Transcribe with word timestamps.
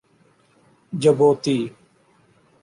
Djibouti 0.99 1.75